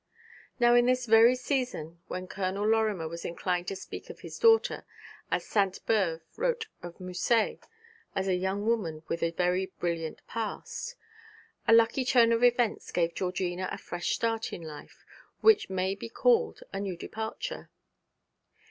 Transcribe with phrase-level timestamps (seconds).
[0.59, 4.83] Now in this very season, when Colonel Lorimer was inclined to speak of his daughter,
[5.29, 7.59] as Sainte Beuve wrote of Musset,
[8.15, 10.95] as a young woman with a very brilliant past,
[11.67, 15.05] a lucky turn of events gave Georgina a fresh start in life,
[15.41, 17.69] which may be called a new departure.